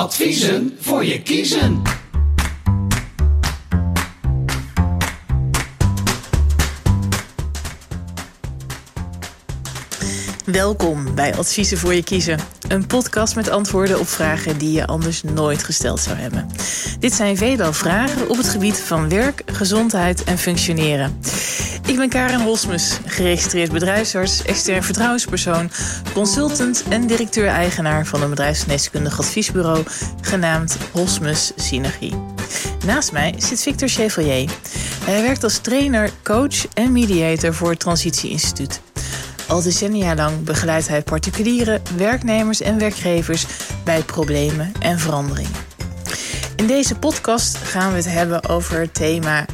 Adviezen 0.00 0.76
voor 0.78 1.04
je 1.04 1.22
kiezen. 1.22 1.82
Welkom 10.44 11.14
bij 11.14 11.34
Adviezen 11.34 11.78
voor 11.78 11.94
je 11.94 12.02
kiezen. 12.02 12.38
Een 12.68 12.86
podcast 12.86 13.36
met 13.36 13.50
antwoorden 13.50 14.00
op 14.00 14.08
vragen 14.08 14.58
die 14.58 14.72
je 14.72 14.86
anders 14.86 15.22
nooit 15.22 15.64
gesteld 15.64 16.00
zou 16.00 16.16
hebben. 16.16 16.48
Dit 16.98 17.12
zijn 17.12 17.36
veelal 17.36 17.72
vragen 17.72 18.28
op 18.28 18.36
het 18.36 18.48
gebied 18.48 18.78
van 18.78 19.08
werk, 19.08 19.42
gezondheid 19.46 20.24
en 20.24 20.38
functioneren. 20.38 21.18
Ik 21.90 21.96
ben 21.96 22.08
Karen 22.08 22.40
Hosmus, 22.40 22.98
geregistreerd 23.06 23.72
bedrijfsarts, 23.72 24.44
extern 24.44 24.82
vertrouwenspersoon, 24.82 25.70
consultant 26.12 26.84
en 26.88 27.06
directeur-eigenaar 27.06 28.06
van 28.06 28.22
een 28.22 28.30
bedrijfsgeneeskundig 28.30 29.18
adviesbureau 29.18 29.84
genaamd 30.20 30.76
Hosmus 30.92 31.52
Synergie. 31.56 32.14
Naast 32.86 33.12
mij 33.12 33.34
zit 33.38 33.62
Victor 33.62 33.88
Chevalier. 33.88 34.50
Hij 35.04 35.22
werkt 35.22 35.44
als 35.44 35.58
trainer, 35.58 36.10
coach 36.22 36.66
en 36.74 36.92
mediator 36.92 37.54
voor 37.54 37.70
het 37.70 37.80
Transitie 37.80 38.30
Instituut. 38.30 38.80
Al 39.48 39.62
decennia 39.62 40.14
lang 40.14 40.44
begeleidt 40.44 40.88
hij 40.88 41.02
particuliere 41.02 41.80
werknemers 41.96 42.60
en 42.60 42.78
werkgevers 42.78 43.46
bij 43.84 44.02
problemen 44.02 44.72
en 44.80 44.98
veranderingen. 44.98 45.68
In 46.56 46.66
deze 46.66 46.94
podcast 46.94 47.56
gaan 47.56 47.90
we 47.90 47.96
het 47.96 48.12
hebben 48.12 48.48
over 48.48 48.80
het 48.80 48.94
thema 48.94 49.46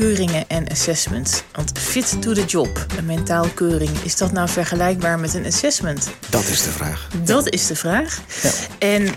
keuringen 0.00 0.48
en 0.48 0.68
assessments. 0.68 1.42
Want 1.52 1.78
fit 1.78 2.22
to 2.22 2.32
the 2.32 2.44
job, 2.44 2.86
een 2.98 3.06
mentaal 3.06 3.46
keuring, 3.54 3.90
is 4.04 4.16
dat 4.16 4.32
nou 4.32 4.48
vergelijkbaar 4.48 5.18
met 5.18 5.34
een 5.34 5.46
assessment? 5.46 6.10
Dat 6.30 6.48
is 6.48 6.62
de 6.62 6.70
vraag. 6.70 7.08
Dat 7.24 7.48
is 7.48 7.66
de 7.66 7.76
vraag. 7.76 8.20
Ja. 8.42 8.50
En 8.78 9.02
uh, 9.02 9.10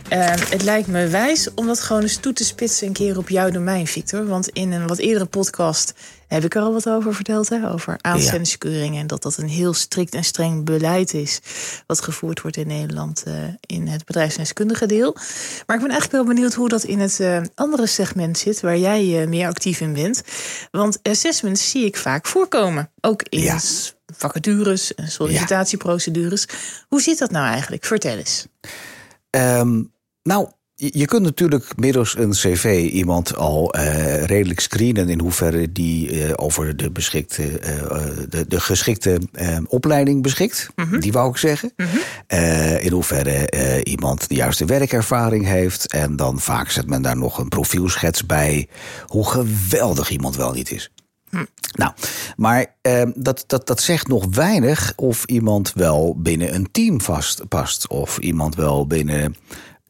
het 0.49 0.63
lijkt 0.63 0.87
me 0.87 1.07
wijs 1.07 1.53
om 1.53 1.67
dat 1.67 1.79
gewoon 1.79 2.01
eens 2.01 2.17
toe 2.17 2.33
te 2.33 2.43
spitsen 2.43 2.87
een 2.87 2.93
keer 2.93 3.17
op 3.17 3.29
jouw 3.29 3.49
domein, 3.49 3.87
Victor. 3.87 4.25
Want 4.25 4.49
in 4.49 4.71
een 4.71 4.87
wat 4.87 4.97
eerdere 4.97 5.25
podcast 5.25 5.93
heb 6.33 6.43
ik 6.43 6.55
er 6.55 6.61
al 6.61 6.73
wat 6.73 6.89
over 6.89 7.15
verteld, 7.15 7.49
hè? 7.49 7.71
over 7.71 7.97
aanstellingskeuringen. 8.01 8.99
En 9.01 9.07
dat 9.07 9.23
dat 9.23 9.37
een 9.37 9.47
heel 9.49 9.73
strikt 9.73 10.13
en 10.13 10.23
streng 10.23 10.65
beleid 10.65 11.13
is. 11.13 11.39
wat 11.87 12.01
gevoerd 12.01 12.41
wordt 12.41 12.57
in 12.57 12.67
Nederland 12.67 13.23
uh, 13.27 13.33
in 13.65 13.87
het 13.87 14.05
bedrijfsdeskundige 14.05 14.85
deel. 14.85 15.13
Maar 15.65 15.75
ik 15.75 15.81
ben 15.81 15.91
eigenlijk 15.91 16.11
wel 16.11 16.33
benieuwd 16.33 16.53
hoe 16.53 16.69
dat 16.69 16.83
in 16.83 16.99
het 16.99 17.19
uh, 17.19 17.41
andere 17.55 17.87
segment 17.87 18.37
zit. 18.37 18.59
waar 18.61 18.77
jij 18.77 19.21
uh, 19.21 19.27
meer 19.27 19.47
actief 19.47 19.79
in 19.81 19.93
bent. 19.93 20.21
Want 20.71 20.99
assessments 21.03 21.69
zie 21.69 21.85
ik 21.85 21.97
vaak 21.97 22.25
voorkomen. 22.25 22.91
Ook 23.01 23.23
in 23.29 23.41
Ja. 23.41 23.59
vacatures 24.15 24.95
en 24.95 25.07
sollicitatieprocedures. 25.11 26.45
Hoe 26.87 27.01
zit 27.01 27.17
dat 27.17 27.31
nou 27.31 27.45
eigenlijk? 27.47 27.85
Vertel 27.85 28.17
eens. 28.17 28.47
Ehm, 29.29 29.81
nou, 30.23 30.49
je 30.75 31.05
kunt 31.05 31.23
natuurlijk 31.23 31.77
middels 31.77 32.17
een 32.17 32.31
cv 32.31 32.89
iemand 32.91 33.35
al 33.35 33.73
eh, 33.73 34.23
redelijk 34.23 34.59
screenen 34.59 35.09
in 35.09 35.19
hoeverre 35.19 35.71
die 35.71 36.23
eh, 36.23 36.33
over 36.35 36.77
de, 36.77 36.91
beschikte, 36.91 37.59
eh, 37.59 38.07
de, 38.29 38.47
de 38.47 38.59
geschikte 38.59 39.19
eh, 39.31 39.57
opleiding 39.67 40.21
beschikt. 40.21 40.69
Die 40.99 41.11
wou 41.11 41.29
ik 41.29 41.37
zeggen. 41.37 41.73
Eh, 42.27 42.85
in 42.85 42.91
hoeverre 42.91 43.83
iemand 43.83 44.29
de 44.29 44.35
juiste 44.35 44.65
werkervaring 44.65 45.45
heeft. 45.45 45.91
En 45.91 46.15
dan 46.15 46.39
vaak 46.39 46.69
zet 46.69 46.87
men 46.87 47.01
daar 47.01 47.17
nog 47.17 47.37
een 47.37 47.49
profielschets 47.49 48.25
bij. 48.25 48.67
Hoe 49.05 49.29
geweldig 49.29 50.09
iemand 50.09 50.35
wel 50.35 50.51
niet 50.51 50.71
is. 50.71 50.91
Nou, 51.73 51.91
maar 52.35 52.75
eh, 52.81 53.01
dat, 53.15 53.43
dat, 53.47 53.67
dat 53.67 53.81
zegt 53.81 54.07
nog 54.07 54.25
weinig 54.29 54.93
of 54.95 55.23
iemand 55.25 55.73
wel 55.73 56.15
binnen 56.17 56.55
een 56.55 56.71
team 56.71 57.01
vast 57.01 57.47
past. 57.47 57.87
Of 57.87 58.17
iemand 58.17 58.55
wel 58.55 58.87
binnen 58.87 59.35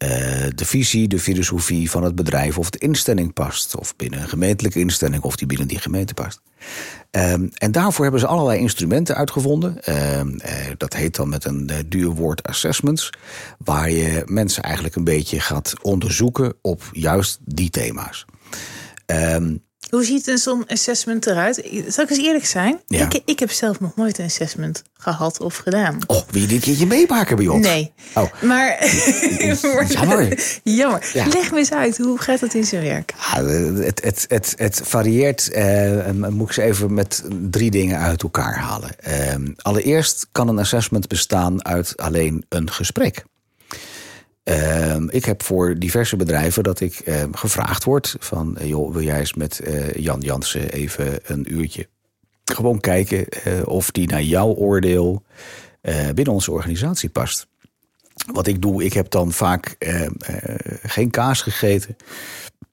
eh, 0.04 0.48
de 0.56 0.66
visie, 0.66 1.08
de 1.08 1.20
filosofie 1.20 1.90
van 1.92 2.04
het 2.04 2.16
bedrijf 2.16 2.58
of 2.58 2.70
de 2.70 2.78
instelling 2.78 3.34
past. 3.34 3.76
Of 3.76 3.96
binnen 3.96 4.22
een 4.22 4.30
gemeentelijke 4.30 4.80
instelling 4.80 5.24
of 5.24 5.36
die 5.36 5.48
binnen 5.48 5.68
die 5.68 5.80
gemeente 5.80 6.14
past. 6.14 6.42
Ehm, 7.12 7.48
en 7.54 7.72
daarvoor 7.72 8.04
hebben 8.04 8.22
ze 8.22 8.28
allerlei 8.28 8.60
instrumenten 8.60 9.16
uitgevonden. 9.16 9.84
Ehm, 9.84 10.38
eh, 10.38 10.56
dat 10.78 10.94
heet 10.94 11.16
dan 11.16 11.30
met 11.30 11.46
een 11.46 11.70
eh, 11.70 11.78
duur 11.86 12.10
woord 12.10 12.44
assessments. 12.44 13.10
Waar 13.58 13.90
je 13.92 14.22
mensen 14.26 14.64
eigenlijk 14.64 14.96
een 14.96 15.04
beetje 15.04 15.40
gaat 15.40 15.74
onderzoeken 15.82 16.54
op 16.62 16.82
juist 16.92 17.40
die 17.46 17.70
thema's. 17.70 18.26
Ehm, 19.06 19.56
Hoe 19.94 20.04
ziet 20.04 20.28
een 20.28 20.38
zo'n 20.38 20.68
assessment 20.68 21.26
eruit? 21.26 21.56
Zal 21.88 22.04
ik 22.04 22.10
eens 22.10 22.20
eerlijk 22.20 22.46
zijn? 22.46 22.80
Ja. 22.88 23.06
Ik, 23.10 23.22
ik 23.26 23.40
heb 23.40 23.52
zelf 23.52 23.80
nog 23.80 23.96
nooit 23.96 24.18
een 24.18 24.26
assessment 24.26 24.84
gehad 24.94 25.40
of 25.40 25.58
gedaan. 25.58 25.98
oh, 26.08 26.22
wil 26.30 26.42
je 26.42 26.48
dit 26.48 26.62
keertje 26.62 26.86
meemaken 26.86 27.36
bij 27.36 27.48
ons? 27.48 27.66
Nee. 27.66 27.94
Oh. 28.14 28.24
Maar, 28.50 28.86
Jammer. 29.88 30.40
Jammer. 30.64 31.10
Ja. 31.14 31.26
Leg 31.28 31.52
me 31.52 31.58
eens 31.58 31.72
uit, 31.72 31.98
hoe 31.98 32.18
gaat 32.20 32.40
dat 32.40 32.54
in 32.54 32.64
zijn 32.66 32.84
werk? 32.84 33.14
Ja, 33.34 33.46
het, 33.46 34.04
het, 34.04 34.26
het, 34.28 34.54
het 34.58 34.82
varieert. 34.84 35.52
eh, 35.52 36.10
moet 36.12 36.48
ik 36.48 36.54
ze 36.54 36.62
even 36.62 36.94
met 36.94 37.24
drie 37.50 37.72
dingen 37.72 38.00
uit 38.00 38.24
elkaar 38.24 38.58
halen. 38.58 39.00
Eh, 39.00 39.36
allereerst 39.58 40.28
kan 40.32 40.48
een 40.48 40.60
assessment 40.60 41.08
bestaan 41.08 41.66
uit 41.66 41.98
alleen 41.98 42.46
een 42.50 42.72
gesprek. 42.72 43.24
Eh, 44.44 44.96
ik 45.10 45.26
heb 45.26 45.44
voor 45.44 45.80
diverse 45.80 46.16
bedrijven 46.16 46.64
dat 46.64 46.80
ik 46.80 47.00
eh, 47.00 47.24
gevraagd 47.32 47.84
word 47.84 48.16
van... 48.20 48.58
eh, 48.58 48.68
joh, 48.68 48.94
wil 48.94 49.02
jij 49.04 49.20
eens 49.20 49.34
met 49.34 49.60
eh, 49.60 49.94
Jan 49.94 50.20
Jansen 50.22 50.72
even 50.72 51.20
een 51.26 51.54
uurtje 51.54 51.88
gewoon 52.44 52.80
kijken... 52.80 53.28
eh, 53.30 53.54
of 53.66 53.92
die 53.92 54.08
naar 54.08 54.22
jouw 54.24 54.48
oordeel 54.54 55.24
binnen 56.14 56.34
onze 56.34 56.52
organisatie 56.52 57.10
past. 57.10 57.48
Wat 58.34 58.48
ik 58.48 58.62
doe, 58.62 58.84
ik 58.84 58.94
heb 58.94 59.10
dan 59.10 59.32
vaak 59.32 59.76
eh, 59.80 60.02
eh, 60.06 60.10
geen 60.84 61.10
kaas 61.10 61.42
gegeten 61.42 61.96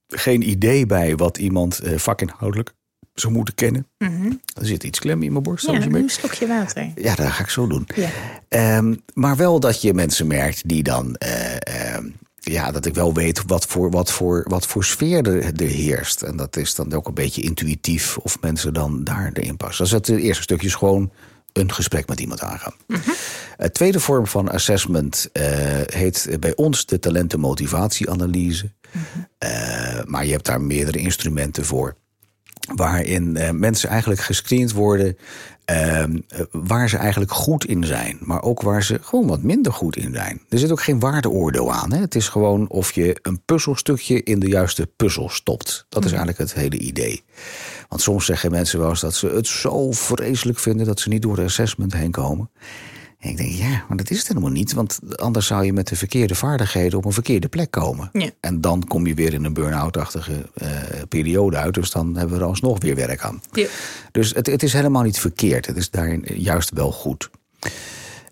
geen 0.09 0.49
idee 0.49 0.87
bij 0.87 1.17
wat 1.17 1.39
iemand 1.39 1.81
vakinhoudelijk 1.97 2.73
zou 3.15 3.33
moeten 3.33 3.55
kennen. 3.55 3.87
Er 3.99 4.67
zit 4.67 4.85
iets 4.85 4.99
klem 4.99 5.23
in 5.23 5.33
mijn 5.33 5.43
borst. 5.45 5.67
Mhm. 5.67 5.91
Ja, 5.91 5.99
een 5.99 6.09
slokje 6.09 6.47
water. 6.47 6.91
ja, 6.95 7.15
dat 7.15 7.27
ga 7.27 7.43
ik 7.43 7.49
zo 7.51 7.67
doen. 7.67 7.87
Ja. 7.95 8.09
Ehm, 8.49 8.95
maar 9.15 9.37
wel 9.37 9.61
dat 9.61 9.83
je 9.83 9.95
mensen 9.95 10.27
merkt 10.27 10.69
die 10.69 10.83
dan. 10.83 11.15
ehm, 11.17 11.40
ja, 12.50 12.71
dat 12.71 12.87
ik 12.87 12.94
wel 12.94 13.15
weet 13.15 13.43
wat 13.47 13.66
voor, 13.66 13.91
wat 13.91 14.12
voor, 14.12 14.44
wat 14.49 14.66
voor 14.66 14.84
sfeer 14.84 15.27
er, 15.27 15.44
er 15.44 15.66
heerst. 15.66 16.22
En 16.22 16.37
dat 16.37 16.56
is 16.56 16.75
dan 16.75 16.93
ook 16.93 17.06
een 17.06 17.15
beetje 17.15 17.43
intuïtief 17.43 18.19
of 18.19 18.41
mensen 18.41 18.75
dan 18.75 19.05
daar 19.05 19.31
erin 19.33 19.56
passen. 19.56 19.84
Dus 19.84 19.93
het 19.93 20.09
eerste 20.09 20.43
stukje 20.43 20.66
is 20.66 20.75
gewoon 20.75 21.12
een 21.53 21.72
gesprek 21.72 22.09
met 22.09 22.21
iemand 22.21 22.41
aangaan. 22.41 22.75
Het 23.56 23.75
tweede 23.75 24.00
vorm 24.00 24.27
van 24.27 24.50
assessment 24.50 25.28
eh, 25.33 25.44
heet 25.87 26.37
bij 26.41 26.56
ons 26.56 26.87
de 26.87 26.99
talentenmotivatieanalyse. 26.99 28.72
Eh, 29.39 30.05
maar 30.05 30.27
je 30.27 30.33
hebt 30.33 30.47
daar 30.47 30.60
meerdere 30.60 30.99
instrumenten 30.99 31.65
voor 31.65 31.97
waarin 32.75 33.37
eh, 33.37 33.51
mensen 33.51 33.89
eigenlijk 33.89 34.21
gescreend 34.21 34.73
worden 34.73 35.17
ehm, 35.65 36.19
eh, 36.29 36.41
waar 36.51 36.89
ze 36.89 36.97
eigenlijk 36.97 37.33
goed 37.33 37.65
in 37.65 37.85
zijn, 37.85 38.19
maar 38.21 38.43
ook 38.43 38.63
waar 38.63 38.83
ze 38.83 38.99
gewoon 39.03 39.27
wat 39.27 39.43
minder 39.43 39.73
goed 39.73 39.97
in 39.97 40.15
zijn. 40.15 40.41
Er 40.49 40.59
zit 40.59 40.71
ook 40.71 40.83
geen 40.83 41.01
waardeoordeel 41.01 41.73
aan. 41.73 41.93
Hè? 41.93 42.01
Het 42.01 42.15
is 42.15 42.29
gewoon 42.29 42.69
of 42.69 42.93
je 42.93 43.19
een 43.23 43.41
puzzelstukje 43.45 44.23
in 44.23 44.39
de 44.39 44.49
juiste 44.49 44.87
puzzel 44.97 45.29
stopt. 45.29 45.87
Dat 45.89 46.05
is 46.05 46.11
eigenlijk 46.11 46.39
het 46.39 46.55
hele 46.55 46.79
idee. 46.79 47.23
Want 47.89 48.03
soms 48.03 48.25
zeggen 48.25 48.51
mensen 48.51 48.79
wel 48.79 48.89
eens 48.89 49.01
dat 49.01 49.15
ze 49.15 49.27
het 49.27 49.47
zo 49.47 49.93
vreselijk 49.93 50.59
vinden 50.59 50.87
dat 50.87 51.01
ze 51.01 51.09
niet 51.09 51.23
door 51.23 51.37
de 51.37 51.45
assessment 51.45 51.93
heen 51.93 52.11
komen. 52.11 52.51
En 53.21 53.31
ik 53.31 53.37
denk, 53.37 53.51
ja, 53.51 53.85
maar 53.89 53.97
dat 53.97 54.11
is 54.11 54.19
het 54.19 54.29
helemaal 54.29 54.51
niet. 54.51 54.73
Want 54.73 54.99
anders 55.17 55.47
zou 55.47 55.65
je 55.65 55.73
met 55.73 55.89
de 55.89 55.97
verkeerde 55.97 56.35
vaardigheden 56.35 56.99
op 56.99 57.05
een 57.05 57.13
verkeerde 57.13 57.49
plek 57.49 57.71
komen. 57.71 58.11
Ja. 58.13 58.31
En 58.41 58.61
dan 58.61 58.85
kom 58.85 59.07
je 59.07 59.15
weer 59.15 59.33
in 59.33 59.45
een 59.45 59.53
burn-out-achtige 59.53 60.49
eh, 60.55 60.69
periode 61.09 61.57
uit. 61.57 61.75
Dus 61.75 61.91
dan 61.91 62.17
hebben 62.17 62.37
we 62.37 62.43
er 62.43 62.49
alsnog 62.49 62.79
weer 62.81 62.95
werk 62.95 63.23
aan. 63.23 63.43
Ja. 63.53 63.67
Dus 64.13 64.35
het, 64.35 64.47
het 64.47 64.63
is 64.63 64.73
helemaal 64.73 65.03
niet 65.03 65.19
verkeerd. 65.19 65.67
Het 65.67 65.77
is 65.77 65.91
daarin 65.91 66.25
juist 66.35 66.71
wel 66.71 66.93
goed. 66.93 67.31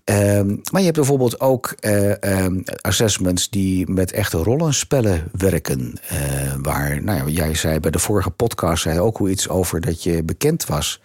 Ehm, 0.08 0.48
maar 0.48 0.80
je 0.80 0.84
hebt 0.86 0.96
bijvoorbeeld 0.96 1.40
ook 1.40 1.74
eh, 1.80 2.22
ehm, 2.22 2.60
assessments 2.80 3.50
die 3.50 3.90
met 3.90 4.12
echte 4.12 4.36
rollenspellen 4.36 5.28
werken. 5.32 5.92
Eh, 6.08 6.18
waar, 6.62 7.02
nou 7.02 7.18
ja, 7.18 7.28
jij 7.44 7.54
zei 7.54 7.80
bij 7.80 7.90
de 7.90 7.98
vorige 7.98 8.30
podcast 8.30 8.82
zei 8.82 9.00
ook 9.00 9.16
hoe 9.16 9.30
iets 9.30 9.48
over 9.48 9.80
dat 9.80 10.02
je 10.02 10.22
bekend 10.22 10.66
was 10.66 11.00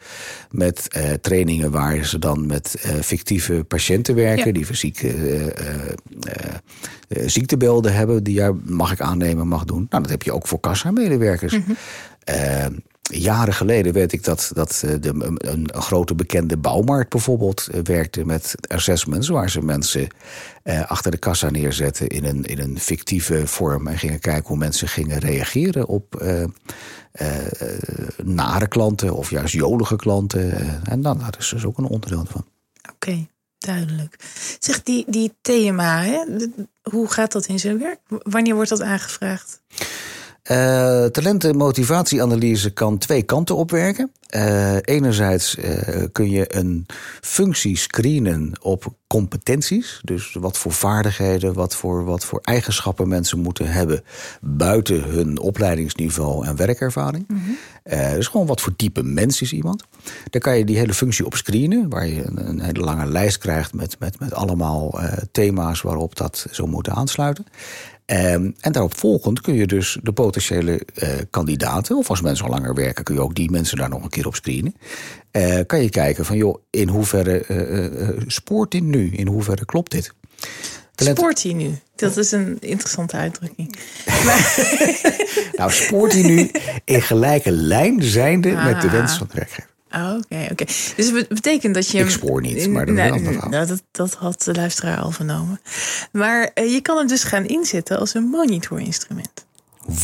met 0.51 0.87
eh, 0.87 1.11
trainingen 1.21 1.71
waar 1.71 2.05
ze 2.05 2.19
dan 2.19 2.45
met 2.45 2.75
fictieve 3.01 3.63
patiënten 3.67 4.15
werken, 4.15 4.45
Ja. 4.45 4.51
die 4.51 4.65
fysieke 4.65 5.07
eh, 7.07 7.23
ziektebeelden 7.25 7.93
hebben, 7.93 8.23
die 8.23 8.33
jij 8.33 8.51
mag 8.63 8.91
ik 8.91 9.01
aannemen 9.01 9.47
mag 9.47 9.63
doen. 9.65 9.85
Nou, 9.89 10.01
dat 10.01 10.11
heb 10.11 10.23
je 10.23 10.31
ook 10.33 10.47
voor 10.47 10.59
kassa-medewerkers. 10.59 11.57
Eh, 12.23 12.65
jaren 13.19 13.53
geleden 13.53 13.93
weet 13.93 14.11
ik 14.11 14.23
dat, 14.23 14.51
dat 14.53 14.83
eh, 14.85 14.91
de, 14.99 15.09
een, 15.09 15.39
een 15.47 15.81
grote 15.81 16.15
bekende 16.15 16.57
bouwmarkt 16.57 17.09
bijvoorbeeld 17.09 17.67
eh, 17.71 17.79
werkte 17.83 18.25
met 18.25 18.55
assessments, 18.67 19.27
waar 19.27 19.49
ze 19.49 19.61
mensen 19.61 20.07
eh, 20.63 20.89
achter 20.89 21.11
de 21.11 21.17
kassa 21.17 21.49
neerzetten 21.49 22.07
in 22.07 22.25
een, 22.25 22.43
in 22.43 22.59
een 22.59 22.79
fictieve 22.79 23.47
vorm 23.47 23.87
en 23.87 23.97
gingen 23.97 24.19
kijken 24.19 24.47
hoe 24.47 24.57
mensen 24.57 24.87
gingen 24.87 25.19
reageren 25.19 25.87
op 25.87 26.15
eh, 26.15 26.43
eh, 27.13 27.61
eh, 27.61 27.79
nare 28.23 28.67
klanten 28.67 29.13
of 29.15 29.29
juist 29.29 29.53
jolige 29.53 29.95
klanten. 29.95 30.81
En 30.85 31.01
dan, 31.01 31.19
dat 31.19 31.37
is 31.39 31.49
dus 31.49 31.65
ook 31.65 31.77
een 31.77 31.85
onderdeel 31.85 32.25
van. 32.29 32.45
Oké. 32.93 33.27
duidelijk. 33.57 34.15
Zeg, 34.59 34.83
die, 34.83 35.05
die 35.07 35.33
thema, 35.41 36.01
hè? 36.01 36.23
hoe 36.81 37.07
gaat 37.07 37.31
dat 37.31 37.45
in 37.45 37.59
zijn 37.59 37.79
werk? 37.79 37.99
Wanneer 38.07 38.55
wordt 38.55 38.69
dat 38.69 38.81
aangevraagd? 38.81 39.61
Uh, 40.51 41.05
talent- 41.05 41.43
en 41.43 41.57
motivatieanalyse 41.57 42.69
kan 42.69 42.97
twee 42.97 43.23
kanten 43.23 43.55
opwerken. 43.55 44.11
Uh, 44.35 44.75
enerzijds 44.81 45.55
uh, 45.55 46.03
kun 46.11 46.29
je 46.29 46.55
een 46.55 46.85
functie 47.21 47.77
screenen 47.77 48.51
op 48.61 48.93
competenties. 49.07 50.01
Dus 50.03 50.33
wat 50.39 50.57
voor 50.57 50.71
vaardigheden, 50.71 51.53
wat 51.53 51.75
voor, 51.75 52.05
wat 52.05 52.25
voor 52.25 52.39
eigenschappen 52.43 53.07
mensen 53.07 53.39
moeten 53.39 53.67
hebben 53.67 54.03
buiten 54.41 55.03
hun 55.03 55.39
opleidingsniveau 55.39 56.45
en 56.45 56.55
werkervaring. 56.55 57.25
Mm 57.27 57.41
-hmm. 57.43 58.15
dus 58.15 58.27
gewoon 58.27 58.47
wat 58.47 58.61
voor 58.61 58.75
type 58.75 59.03
mens 59.03 59.41
is 59.41 59.53
iemand. 59.53 59.83
Dan 60.29 60.41
kan 60.41 60.57
je 60.57 60.65
die 60.65 60.77
hele 60.77 60.93
functie 60.93 61.25
op 61.25 61.35
screenen, 61.35 61.89
waar 61.89 62.07
je 62.07 62.25
een, 62.25 62.49
een 62.49 62.59
hele 62.59 62.79
lange 62.79 63.05
lijst 63.05 63.37
krijgt 63.37 63.73
met, 63.73 63.99
met, 63.99 64.19
met 64.19 64.33
allemaal 64.33 64.99
thema's 65.31 65.81
waarop 65.81 66.15
dat 66.15 66.45
zou 66.51 66.69
moeten 66.69 66.93
aansluiten. 66.93 67.45
Um, 68.05 68.55
en 68.59 68.71
daarop 68.71 68.97
volgend 68.97 69.41
kun 69.41 69.53
je 69.53 69.67
dus 69.67 69.97
de 70.01 70.11
potentiële 70.11 70.81
uh, 71.03 71.09
kandidaten, 71.29 71.97
of 71.97 72.09
als 72.09 72.21
mensen 72.21 72.45
al 72.45 72.51
langer 72.51 72.73
werken, 72.73 73.03
kun 73.03 73.15
je 73.15 73.21
ook 73.21 73.35
die 73.35 73.51
mensen 73.51 73.77
daar 73.77 73.89
nog 73.89 74.03
een 74.03 74.09
keer 74.09 74.27
op 74.27 74.35
screenen. 74.35 74.75
Uh, 75.31 75.59
kan 75.65 75.81
je 75.81 75.89
kijken 75.89 76.25
van, 76.25 76.37
joh, 76.37 76.57
in 76.69 76.87
hoeverre 76.87 77.45
uh, 77.47 78.21
spoort 78.27 78.71
dit 78.71 78.83
nu? 78.83 79.11
In 79.11 79.27
hoeverre 79.27 79.65
klopt 79.65 79.91
dit? 79.91 80.13
Talent... 80.95 81.17
Spoort 81.17 81.43
hij 81.43 81.53
nu? 81.53 81.79
Dat 81.95 82.17
is 82.17 82.31
een 82.31 82.57
interessante 82.59 83.15
uitdrukking. 83.17 83.75
nou, 85.57 85.71
spoort 85.71 86.13
hij 86.13 86.21
nu 86.21 86.51
in 86.85 87.01
gelijke 87.01 87.51
lijn 87.51 88.03
zijnde 88.03 88.57
ah. 88.57 88.65
met 88.65 88.81
de 88.81 88.89
wens 88.89 89.17
van 89.17 89.27
de 89.27 89.35
werkgever. 89.35 89.72
Oh, 89.95 90.17
oké, 90.17 90.47
oké. 90.51 90.65
Dus 90.95 91.11
het 91.11 91.27
betekent 91.27 91.73
dat 91.73 91.89
je. 91.89 91.99
Ik 91.99 92.09
spoor 92.09 92.41
niet, 92.41 92.69
maar 92.69 92.85
dat, 92.85 92.95
nou, 92.95 93.21
nou, 93.49 93.65
dat, 93.65 93.83
dat 93.91 94.13
had 94.13 94.43
de 94.43 94.53
luisteraar 94.53 94.99
al 94.99 95.11
vernomen. 95.11 95.61
Maar 96.11 96.51
uh, 96.55 96.73
je 96.73 96.81
kan 96.81 96.97
hem 96.97 97.07
dus 97.07 97.23
gaan 97.23 97.45
inzetten 97.45 97.99
als 97.99 98.13
een 98.13 98.23
monitorinstrument. 98.23 99.45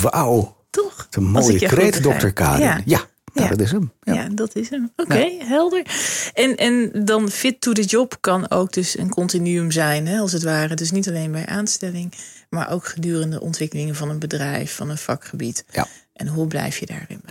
Wauw. 0.01 0.57
Toch? 0.69 1.07
Een 1.09 1.23
mooie 1.23 1.59
kreet, 1.59 2.03
dokter 2.03 2.33
Karin. 2.33 2.65
Ja. 2.65 2.81
ja. 2.85 3.07
Nou, 3.33 3.49
ja. 3.49 3.55
dat 3.55 3.65
is 3.65 3.71
hem. 3.71 3.91
Ja, 4.01 4.13
ja 4.13 4.29
dat 4.31 4.55
is 4.55 4.69
hem. 4.69 4.91
Oké, 4.95 5.13
okay, 5.13 5.37
helder. 5.43 5.85
En, 6.33 6.55
en 6.55 7.05
dan 7.05 7.29
fit 7.29 7.61
to 7.61 7.71
the 7.71 7.83
job 7.83 8.17
kan 8.19 8.51
ook 8.51 8.73
dus 8.73 8.97
een 8.97 9.09
continuum 9.09 9.71
zijn, 9.71 10.07
hè, 10.07 10.19
als 10.19 10.31
het 10.31 10.43
ware. 10.43 10.75
Dus 10.75 10.91
niet 10.91 11.07
alleen 11.07 11.31
bij 11.31 11.45
aanstelling, 11.45 12.13
maar 12.49 12.71
ook 12.71 12.87
gedurende 12.87 13.41
ontwikkelingen 13.41 13.95
van 13.95 14.09
een 14.09 14.19
bedrijf, 14.19 14.75
van 14.75 14.89
een 14.89 14.97
vakgebied. 14.97 15.65
Ja. 15.71 15.87
En 16.19 16.27
hoe 16.27 16.47
blijf 16.47 16.77
je 16.77 16.85
daarin? 16.85 17.21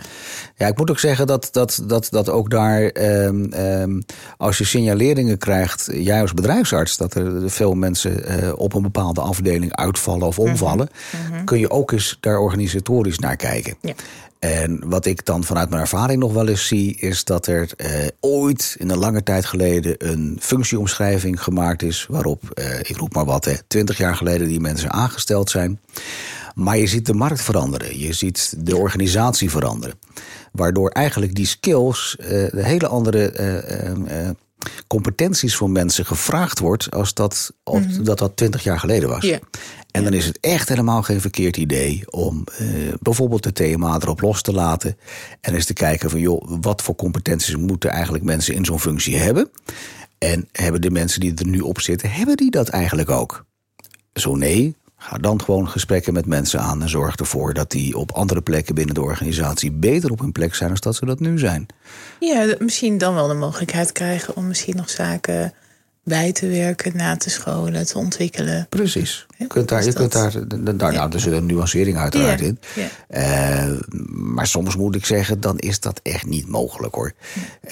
Ja, 0.55 0.67
ik 0.67 0.77
moet 0.77 0.89
ook 0.89 0.99
zeggen 0.99 1.27
dat, 1.27 1.49
dat, 1.51 1.83
dat, 1.85 2.07
dat 2.11 2.29
ook 2.29 2.49
daar, 2.49 2.91
um, 2.95 3.53
um, 3.53 4.03
als 4.37 4.57
je 4.57 4.63
signaleringen 4.63 5.37
krijgt, 5.37 5.89
jij 5.93 6.21
als 6.21 6.33
bedrijfsarts, 6.33 6.97
dat 6.97 7.13
er 7.13 7.49
veel 7.49 7.73
mensen 7.73 8.43
uh, 8.43 8.53
op 8.55 8.73
een 8.73 8.81
bepaalde 8.81 9.21
afdeling 9.21 9.75
uitvallen 9.75 10.27
of 10.27 10.39
omvallen, 10.39 10.89
mm 10.89 11.33
-hmm. 11.33 11.45
kun 11.45 11.59
je 11.59 11.69
ook 11.69 11.91
eens 11.91 12.17
daar 12.19 12.37
organisatorisch 12.37 13.19
naar 13.19 13.35
kijken. 13.35 13.75
Ja. 13.81 13.93
En 14.39 14.81
wat 14.85 15.05
ik 15.05 15.25
dan 15.25 15.43
vanuit 15.43 15.69
mijn 15.69 15.81
ervaring 15.81 16.19
nog 16.19 16.33
wel 16.33 16.47
eens 16.47 16.67
zie, 16.67 16.95
is 16.95 17.23
dat 17.23 17.47
er 17.47 17.69
uh, 17.77 17.87
ooit 18.19 18.75
in 18.79 18.89
een 18.89 18.97
lange 18.97 19.23
tijd 19.23 19.45
geleden 19.45 19.95
een 19.97 20.37
functieomschrijving 20.41 21.43
gemaakt 21.43 21.81
is, 21.81 22.05
waarop, 22.09 22.43
uh, 22.53 22.79
ik 22.79 22.97
roep 22.97 23.13
maar 23.13 23.25
wat, 23.25 23.63
twintig 23.67 23.97
jaar 23.97 24.15
geleden 24.15 24.47
die 24.47 24.59
mensen 24.59 24.91
aangesteld 24.91 25.49
zijn. 25.49 25.79
Maar 26.59 26.77
je 26.77 26.87
ziet 26.87 27.05
de 27.05 27.13
markt 27.13 27.41
veranderen. 27.41 27.99
Je 27.99 28.13
ziet 28.13 28.53
de 28.57 28.77
organisatie 28.77 29.49
veranderen. 29.49 29.99
Waardoor 30.51 30.89
eigenlijk 30.89 31.35
die 31.35 31.45
skills 31.45 32.15
uh, 32.19 32.27
de 32.27 32.63
hele 32.63 32.87
andere 32.87 33.33
uh, 33.39 34.23
uh, 34.23 34.29
competenties 34.87 35.55
van 35.55 35.71
mensen 35.71 36.05
gevraagd 36.05 36.59
wordt 36.59 36.91
als 36.91 37.13
dat 37.13 37.53
mm 37.63 37.83
-hmm. 37.83 38.03
dat, 38.03 38.17
dat 38.17 38.35
20 38.35 38.63
jaar 38.63 38.79
geleden 38.79 39.09
was. 39.09 39.23
Yeah. 39.23 39.39
En 39.91 40.03
dan 40.03 40.13
is 40.13 40.25
het 40.25 40.39
echt 40.39 40.69
helemaal 40.69 41.01
geen 41.01 41.21
verkeerd 41.21 41.57
idee 41.57 42.11
om 42.11 42.43
bijvoorbeeld 42.99 43.45
het 43.45 43.55
thema 43.55 43.95
erop 43.95 44.21
los 44.21 44.41
te 44.41 44.53
laten. 44.53 44.97
En 45.41 45.53
eens 45.53 45.65
te 45.65 45.73
kijken 45.73 46.09
van 46.09 46.19
joh, 46.19 46.57
wat 46.61 46.81
voor 46.81 46.95
competenties 46.95 47.55
moeten 47.55 47.89
eigenlijk 47.89 48.23
mensen 48.23 48.53
in 48.53 48.65
zo'n 48.65 48.79
functie 48.79 49.17
hebben. 49.17 49.49
En 50.17 50.47
hebben 50.51 50.81
de 50.81 50.91
mensen 50.91 51.19
die 51.19 51.33
er 51.35 51.47
nu 51.47 51.59
op 51.59 51.79
zitten, 51.79 52.11
hebben 52.11 52.37
die 52.37 52.51
dat 52.51 52.69
eigenlijk 52.69 53.09
ook? 53.09 53.45
Zo 54.13 54.35
nee, 54.35 54.75
Ga 55.01 55.17
dan 55.17 55.41
gewoon 55.41 55.69
gesprekken 55.69 56.13
met 56.13 56.25
mensen 56.25 56.59
aan 56.59 56.81
en 56.81 56.89
zorg 56.89 57.15
ervoor 57.15 57.53
dat 57.53 57.71
die 57.71 57.97
op 57.97 58.11
andere 58.11 58.41
plekken 58.41 58.75
binnen 58.75 58.95
de 58.95 59.01
organisatie 59.01 59.71
beter 59.71 60.11
op 60.11 60.19
hun 60.19 60.31
plek 60.31 60.55
zijn 60.55 60.69
dan 60.69 60.79
dat 60.79 60.95
ze 60.95 61.05
dat 61.05 61.19
nu 61.19 61.39
zijn. 61.39 61.65
Ja, 62.19 62.55
misschien 62.59 62.97
dan 62.97 63.13
wel 63.13 63.27
de 63.27 63.33
mogelijkheid 63.33 63.91
krijgen 63.91 64.35
om 64.35 64.47
misschien 64.47 64.75
nog 64.75 64.89
zaken 64.89 65.53
bij 66.03 66.31
te 66.31 66.47
werken, 66.47 66.97
na 66.97 67.17
te 67.17 67.29
scholen, 67.29 67.85
te 67.85 67.97
ontwikkelen. 67.97 68.65
Precies. 68.69 69.25
Je 69.39 69.47
kunt 69.47 69.69
daar, 69.69 69.83
je 69.83 69.93
kunt 69.93 70.11
daar, 70.11 70.31
daar 70.75 70.93
nou, 70.93 71.13
er 71.13 71.19
zit 71.19 71.33
een 71.33 71.45
nuancering 71.45 71.97
uiteraard 71.97 72.41
in. 72.41 72.59
Ja. 72.75 73.67
Uh, 73.67 73.79
maar 74.09 74.47
soms 74.47 74.75
moet 74.75 74.95
ik 74.95 75.05
zeggen, 75.05 75.39
dan 75.39 75.57
is 75.57 75.79
dat 75.79 75.99
echt 76.03 76.25
niet 76.25 76.47
mogelijk 76.47 76.95
hoor. 76.95 77.13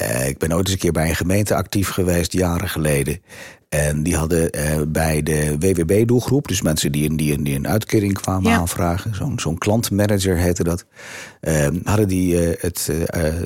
Uh, 0.01 0.27
ik 0.27 0.37
ben 0.37 0.53
ooit 0.53 0.63
eens 0.63 0.71
een 0.71 0.77
keer 0.77 0.91
bij 0.91 1.09
een 1.09 1.15
gemeente 1.15 1.55
actief 1.55 1.89
geweest, 1.89 2.33
jaren 2.33 2.69
geleden. 2.69 3.21
En 3.69 4.03
die 4.03 4.15
hadden 4.15 4.57
uh, 4.57 4.81
bij 4.87 5.23
de 5.23 5.55
WWB-doelgroep, 5.59 6.47
dus 6.47 6.61
mensen 6.61 6.91
die 6.91 7.09
een, 7.09 7.17
die 7.17 7.41
die 7.41 7.55
een 7.55 7.67
uitkering 7.67 8.13
kwamen 8.13 8.51
ja. 8.51 8.57
aanvragen, 8.57 9.15
zo'n 9.15 9.39
zo'n 9.39 9.57
klantmanager 9.57 10.37
heette 10.37 10.63
dat, 10.63 10.85
uh, 11.41 11.67
hadden 11.83 12.07
die 12.07 12.37
het 12.37 12.89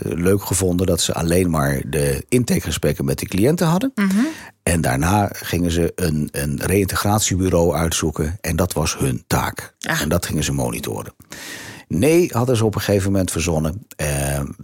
leuk 0.01 0.43
gevonden 0.43 0.87
dat 0.87 1.01
ze 1.01 1.13
alleen 1.13 1.49
maar 1.49 1.81
de 1.85 2.25
intakegesprekken 2.29 3.05
met 3.05 3.19
de 3.19 3.25
cliënten 3.25 3.67
hadden. 3.67 3.91
Mm 3.95 4.09
-hmm. 4.09 4.27
En 4.63 4.81
daarna 4.81 5.29
gingen 5.33 5.71
ze 5.71 5.91
een, 5.95 6.29
een 6.31 6.59
reïntegratiebureau 6.63 7.75
uitzoeken 7.75 8.10
en 8.19 8.55
dat 8.55 8.73
was 8.73 8.97
hun 8.97 9.23
taak. 9.27 9.75
Ah. 9.79 10.01
En 10.01 10.09
dat 10.09 10.25
gingen 10.25 10.43
ze 10.43 10.53
monitoren. 10.53 11.13
Nee, 11.87 12.29
hadden 12.33 12.57
ze 12.57 12.65
op 12.65 12.75
een 12.75 12.81
gegeven 12.81 13.11
moment 13.11 13.31
verzonnen, 13.31 13.87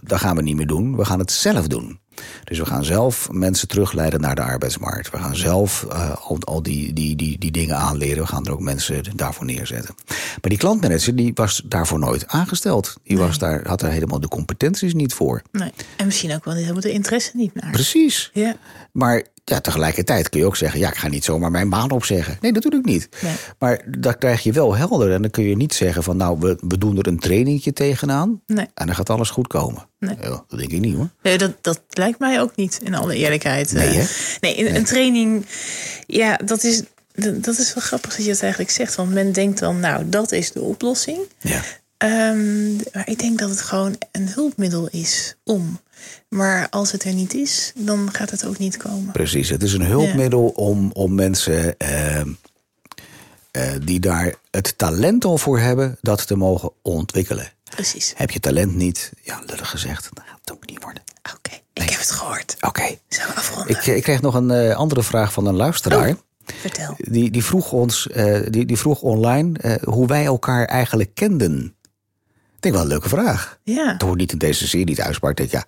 dat 0.00 0.18
gaan 0.18 0.36
we 0.36 0.42
niet 0.42 0.56
meer 0.56 0.66
doen, 0.66 0.96
we 0.96 1.04
gaan 1.04 1.18
het 1.18 1.32
zelf 1.32 1.66
doen. 1.66 2.00
Dus 2.44 2.58
we 2.58 2.66
gaan 2.66 2.84
zelf 2.84 3.28
mensen 3.30 3.68
terugleiden 3.68 4.20
naar 4.20 4.34
de 4.34 4.42
arbeidsmarkt. 4.42 5.10
We 5.10 5.18
gaan 5.18 5.36
zelf 5.36 5.86
uh, 5.88 6.16
al, 6.16 6.38
al 6.40 6.62
die, 6.62 6.92
die, 6.92 7.16
die, 7.16 7.38
die 7.38 7.50
dingen 7.50 7.76
aanleren. 7.76 8.22
We 8.22 8.28
gaan 8.28 8.46
er 8.46 8.52
ook 8.52 8.60
mensen 8.60 9.02
daarvoor 9.16 9.44
neerzetten. 9.44 9.94
Maar 10.08 10.50
die 10.50 10.58
klantmanager 10.58 11.16
die 11.16 11.30
was 11.34 11.62
daarvoor 11.64 11.98
nooit 11.98 12.26
aangesteld. 12.26 12.96
Die 13.02 13.16
nee. 13.16 13.26
was 13.26 13.38
daar, 13.38 13.68
had 13.68 13.80
daar 13.80 13.90
helemaal 13.90 14.20
de 14.20 14.28
competenties 14.28 14.94
niet 14.94 15.14
voor. 15.14 15.42
Nee. 15.52 15.72
En 15.96 16.06
misschien 16.06 16.34
ook 16.34 16.44
wel 16.44 16.54
helemaal 16.54 16.80
de 16.80 16.92
interesse 16.92 17.30
niet 17.34 17.54
naar. 17.54 17.70
Precies. 17.70 18.30
Ja. 18.32 18.56
Maar 18.92 19.22
ja, 19.44 19.60
tegelijkertijd 19.60 20.28
kun 20.28 20.40
je 20.40 20.46
ook 20.46 20.56
zeggen: 20.56 20.80
ja, 20.80 20.88
ik 20.88 20.96
ga 20.96 21.08
niet 21.08 21.24
zomaar 21.24 21.50
mijn 21.50 21.68
baan 21.68 21.90
opzeggen. 21.90 22.38
Nee, 22.40 22.52
natuurlijk 22.52 22.84
niet. 22.84 23.08
Nee. 23.22 23.34
Maar 23.58 23.84
dat 23.98 24.18
krijg 24.18 24.42
je 24.42 24.52
wel 24.52 24.76
helder. 24.76 25.12
En 25.12 25.22
dan 25.22 25.30
kun 25.30 25.44
je 25.44 25.56
niet 25.56 25.74
zeggen: 25.74 26.02
van 26.02 26.16
nou, 26.16 26.38
we, 26.40 26.58
we 26.60 26.78
doen 26.78 26.98
er 26.98 27.06
een 27.06 27.18
trainingje 27.18 27.72
tegenaan. 27.72 28.40
Nee. 28.46 28.66
En 28.74 28.86
dan 28.86 28.94
gaat 28.94 29.10
alles 29.10 29.30
goed 29.30 29.46
komen. 29.46 29.87
Nee. 29.98 30.16
Ja, 30.20 30.44
dat 30.48 30.58
denk 30.58 30.70
ik 30.70 30.80
niet 30.80 30.94
hoor. 30.94 31.08
Nee, 31.22 31.38
dat, 31.38 31.52
dat 31.60 31.80
lijkt 31.88 32.18
mij 32.18 32.40
ook 32.40 32.56
niet, 32.56 32.80
in 32.82 32.94
alle 32.94 33.14
eerlijkheid. 33.16 33.72
Nee, 33.72 33.88
hè? 33.88 34.04
nee, 34.40 34.76
een, 34.76 34.84
training, 34.84 35.46
ja, 36.06 36.36
dat 36.44 36.64
is. 36.64 36.82
Dat 37.32 37.58
is 37.58 37.74
wel 37.74 37.84
grappig 37.84 38.16
dat 38.16 38.24
je 38.24 38.30
het 38.30 38.42
eigenlijk 38.42 38.72
zegt. 38.72 38.94
Want 38.94 39.12
men 39.12 39.32
denkt 39.32 39.58
dan, 39.58 39.80
nou, 39.80 40.08
dat 40.08 40.32
is 40.32 40.52
de 40.52 40.60
oplossing. 40.60 41.18
Ja. 41.38 41.62
Um, 42.30 42.76
maar 42.92 43.08
ik 43.08 43.18
denk 43.18 43.38
dat 43.38 43.50
het 43.50 43.60
gewoon 43.60 43.96
een 44.12 44.28
hulpmiddel 44.28 44.88
is 44.88 45.36
om. 45.44 45.80
Maar 46.28 46.68
als 46.68 46.92
het 46.92 47.04
er 47.04 47.14
niet 47.14 47.34
is, 47.34 47.72
dan 47.76 48.08
gaat 48.12 48.30
het 48.30 48.46
ook 48.46 48.58
niet 48.58 48.76
komen. 48.76 49.12
Precies, 49.12 49.48
het 49.48 49.62
is 49.62 49.72
een 49.72 49.84
hulpmiddel 49.84 50.42
ja. 50.42 50.62
om, 50.62 50.90
om 50.92 51.14
mensen 51.14 51.74
uh, 51.78 52.20
uh, 53.52 53.72
die 53.84 54.00
daar 54.00 54.34
het 54.50 54.78
talent 54.78 55.24
al 55.24 55.38
voor 55.38 55.58
hebben, 55.58 55.98
dat 56.00 56.26
te 56.26 56.36
mogen 56.36 56.72
ontwikkelen. 56.82 57.52
Precies. 57.78 58.12
Heb 58.16 58.30
je 58.30 58.40
talent 58.40 58.74
niet, 58.74 59.12
ja, 59.22 59.40
lullig 59.46 59.70
gezegd, 59.70 60.08
dan 60.12 60.24
gaat 60.24 60.38
het 60.40 60.52
ook 60.52 60.66
niet 60.66 60.82
worden. 60.82 61.02
Oké, 61.18 61.36
okay. 61.36 61.62
nee. 61.74 61.84
ik 61.84 61.90
heb 61.90 62.00
het 62.00 62.10
gehoord. 62.10 62.54
Oké. 62.56 62.66
Okay. 62.66 63.00
Zo 63.08 63.22
afronden. 63.34 63.76
Ik, 63.76 63.86
ik 63.86 64.02
kreeg 64.02 64.20
nog 64.20 64.34
een 64.34 64.50
uh, 64.50 64.76
andere 64.76 65.02
vraag 65.02 65.32
van 65.32 65.46
een 65.46 65.54
luisteraar. 65.54 66.08
Oh, 66.08 66.14
vertel. 66.44 66.94
Die, 66.98 67.30
die, 67.30 67.44
vroeg 67.44 67.72
ons, 67.72 68.08
die, 68.48 68.64
die 68.64 68.78
vroeg 68.78 69.00
online 69.00 69.80
hoe 69.84 70.06
wij 70.06 70.24
elkaar 70.24 70.64
eigenlijk 70.64 71.14
kenden. 71.14 71.76
Ik 72.54 72.60
denk 72.60 72.74
wel 72.74 72.82
een 72.84 72.90
leuke 72.90 73.08
vraag. 73.08 73.58
Ja. 73.62 73.92
Het 73.92 74.02
hoort 74.02 74.18
niet 74.18 74.32
in 74.32 74.38
deze 74.38 74.68
serie 74.68 74.94
thuis, 74.94 75.20
maar 75.20 75.30
ik 75.30 75.36
denk, 75.36 75.50
ja, 75.50 75.64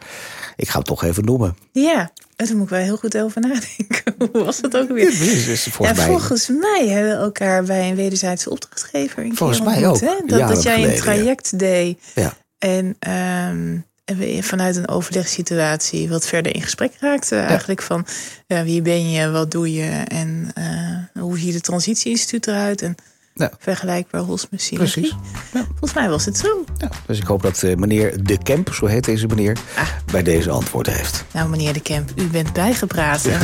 ik 0.57 0.69
ga 0.69 0.79
het 0.79 0.87
toch 0.87 1.05
even 1.05 1.25
noemen. 1.25 1.57
Ja, 1.73 2.12
daar 2.49 2.57
moet 2.57 2.65
ik 2.65 2.71
wel 2.71 2.81
heel 2.81 2.97
goed 2.97 3.19
over 3.19 3.41
nadenken. 3.41 4.15
Hoe 4.33 4.45
was 4.45 4.61
dat 4.61 4.77
ook 4.77 4.89
weer? 4.89 5.13
Ja, 5.13 5.19
dus 5.19 5.63
volgens, 5.63 5.99
ja, 5.99 6.07
mij... 6.07 6.07
volgens 6.07 6.49
mij 6.49 6.89
hebben 6.89 7.17
we 7.17 7.23
elkaar 7.25 7.65
bij 7.65 7.89
een 7.89 7.97
wederzijdse 7.97 8.51
opdrachtgever 8.51 9.25
een 9.25 9.37
volgens 9.37 9.61
mij 9.61 9.87
ontmoet, 9.87 10.11
ook. 10.11 10.19
Hè? 10.19 10.27
Dat, 10.27 10.49
dat 10.49 10.63
jij 10.63 10.75
geleden, 10.75 10.97
een 10.97 11.03
traject 11.03 11.59
deed. 11.59 12.01
Ja. 12.15 12.33
En, 12.59 12.87
um, 12.87 13.85
en 14.05 14.17
we 14.17 14.39
vanuit 14.43 14.77
een 14.77 14.89
overlegssituatie 14.89 16.09
wat 16.09 16.27
verder 16.27 16.55
in 16.55 16.63
gesprek 16.63 16.93
raakten. 17.01 17.47
Eigenlijk 17.47 17.83
van 17.83 18.07
ja, 18.47 18.65
wie 18.65 18.83
ben 18.83 19.11
je, 19.11 19.31
wat 19.31 19.51
doe 19.51 19.73
je 19.73 20.03
en 20.09 20.49
uh, 20.59 21.23
hoe 21.23 21.39
ziet 21.39 21.55
het 21.55 21.63
transitieinstituut 21.63 22.47
eruit? 22.47 22.83
En 22.83 22.95
Ja. 23.35 23.51
Vergelijkbaar 23.59 24.21
Hosmus 24.21 24.69
Precies. 24.69 25.17
Ja. 25.53 25.65
Volgens 25.67 25.95
mij 25.95 26.09
was 26.09 26.25
het 26.25 26.39
zo. 26.39 26.60
Dus 27.07 27.19
ik 27.19 27.25
hoop 27.27 27.43
dat 27.43 27.63
eh, 27.63 27.77
meneer 27.77 28.25
De 28.25 28.39
Kemp, 28.43 28.75
zo 28.75 28.87
heet 28.87 29.05
deze 29.05 29.27
meneer, 29.27 29.57
Ah. 29.77 29.87
bij 30.13 30.23
deze 30.23 30.51
antwoorden 30.51 30.93
heeft. 30.93 31.25
Nou, 31.33 31.49
meneer 31.49 31.73
De 31.73 31.81
Kemp, 31.81 32.11
u 32.17 32.23
bent 32.27 32.53
bijgepraat. 32.53 33.23
Ja, 33.23 33.39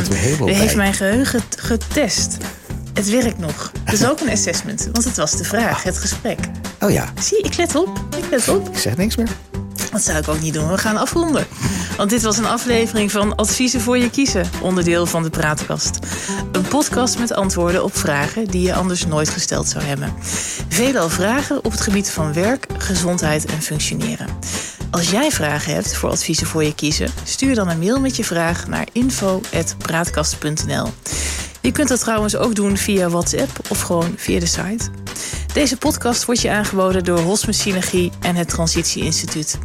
u 0.47 0.50
heeft 0.52 0.76
mijn 0.76 0.95
geheugen 0.95 1.40
getest. 1.57 2.37
Het 2.95 3.11
werkt 3.11 3.38
nog. 3.38 3.73
Het 3.85 3.95
is 4.00 4.07
ook 4.09 4.21
een 4.21 4.31
assessment, 4.31 4.88
want 4.93 5.05
het 5.05 5.16
was 5.16 5.37
de 5.37 5.45
vraag, 5.45 5.83
het 5.83 5.99
gesprek. 5.99 6.38
Oh 6.81 6.90
ja, 6.90 7.12
Zie, 7.21 7.38
ik 7.43 7.57
let 7.57 7.75
op. 7.75 8.00
Ik 8.16 8.25
let 8.31 8.49
op. 8.49 8.69
ik 8.69 8.78
zeg 8.78 8.97
niks 8.97 9.16
meer. 9.16 9.28
Dat 9.93 10.02
zou 10.02 10.19
ik 10.19 10.28
ook 10.28 10.40
niet 10.40 10.55
doen. 10.55 10.69
We 10.69 10.78
gaan 10.78 10.97
afronden. 10.97 11.47
Want 11.97 12.11
dit 12.11 12.23
was 12.23 12.38
een 12.38 12.47
aflevering 12.47 13.11
van 13.11 13.35
Adviezen 13.35 13.81
voor 13.81 13.99
je 13.99 14.11
kiezen, 14.11 14.50
onderdeel 14.62 15.07
van 15.07 15.23
de 15.23 15.31
Praatkast. 15.31 15.99
Een 16.52 16.69
podcast 16.69 17.19
met 17.19 17.33
antwoorden 17.33 17.85
op 17.85 17.97
vragen 17.97 18.47
die 18.47 18.62
je 18.62 18.75
anders 18.75 19.07
nooit 19.07 19.28
gesteld 19.28 19.69
zou 19.69 19.85
hebben. 19.85 20.14
Veelal 20.69 21.09
vragen 21.09 21.64
op 21.64 21.71
het 21.71 21.81
gebied 21.81 22.11
van 22.11 22.33
werk, 22.33 22.66
gezondheid 22.78 23.47
en 23.47 23.62
functioneren. 23.62 24.26
Als 24.90 25.11
jij 25.11 25.31
vragen 25.31 25.75
hebt 25.75 25.97
voor 25.97 26.11
Adviezen 26.11 26.47
voor 26.47 26.64
je 26.64 26.75
kiezen, 26.75 27.11
stuur 27.25 27.55
dan 27.55 27.69
een 27.69 27.78
mail 27.78 28.00
met 28.00 28.16
je 28.16 28.25
vraag 28.25 28.66
naar 28.66 28.87
info.praatkast.nl. 28.93 30.93
Je 31.61 31.73
kunt 31.73 31.88
dat 31.88 32.00
trouwens 32.00 32.37
ook 32.37 32.55
doen 32.55 32.76
via 32.76 33.09
WhatsApp 33.09 33.50
of 33.69 33.81
gewoon 33.81 34.14
via 34.16 34.40
de 34.40 34.47
site. 34.47 35.05
Deze 35.56 35.76
podcast 35.76 36.25
wordt 36.25 36.40
je 36.40 36.50
aangeboden 36.50 37.04
door 37.04 37.36
Synergie 37.38 38.12
en 38.20 38.34
het 38.34 38.48
Transitie 38.48 39.02
Instituut. 39.02 39.58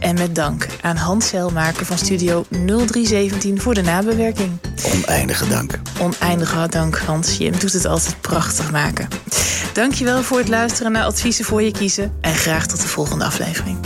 En 0.00 0.14
met 0.14 0.34
dank 0.34 0.66
aan 0.80 0.96
Hans 0.96 1.28
Zeilmaker 1.28 1.86
van 1.86 1.98
Studio 1.98 2.44
0317 2.50 3.60
voor 3.60 3.74
de 3.74 3.82
nabewerking. 3.82 4.58
Oneindige 4.94 5.48
dank. 5.48 5.78
Oneindige 6.00 6.68
dank, 6.68 6.98
Hans. 6.98 7.36
Je 7.36 7.50
doet 7.50 7.72
het 7.72 7.84
altijd 7.84 8.20
prachtig 8.20 8.70
maken. 8.70 9.08
Dankjewel 9.72 10.22
voor 10.22 10.38
het 10.38 10.48
luisteren 10.48 10.92
naar 10.92 11.04
Adviezen 11.04 11.44
voor 11.44 11.62
je 11.62 11.70
kiezen. 11.70 12.12
En 12.20 12.34
graag 12.34 12.66
tot 12.66 12.80
de 12.80 12.88
volgende 12.88 13.24
aflevering. 13.24 13.78